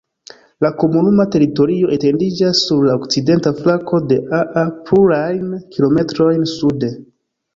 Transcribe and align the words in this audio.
La 0.65 0.69
komunuma 0.83 1.25
teritorio 1.35 1.89
etendiĝas 1.97 2.61
sur 2.69 2.79
la 2.87 2.95
okcidenta 3.01 3.53
flanko 3.59 4.01
de 4.13 4.19
Aa 4.39 4.63
plurajn 4.89 5.51
kilometrojn 5.77 6.49
sude. 6.57 6.91